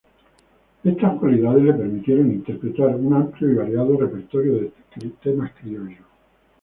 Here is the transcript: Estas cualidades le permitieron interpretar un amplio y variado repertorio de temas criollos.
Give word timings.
Estas 0.83 1.19
cualidades 1.19 1.61
le 1.63 1.73
permitieron 1.73 2.31
interpretar 2.31 2.95
un 2.95 3.13
amplio 3.13 3.51
y 3.51 3.53
variado 3.53 3.99
repertorio 3.99 4.55
de 4.63 4.71
temas 5.21 5.51
criollos. 5.61 5.99